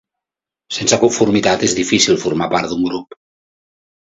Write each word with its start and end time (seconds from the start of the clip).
Sense 0.77 0.97
conformitat 1.03 1.65
és 1.67 1.77
difícil 1.81 2.19
formar 2.25 2.51
part 2.55 2.69
d'un 2.73 2.89
grup. 2.89 3.17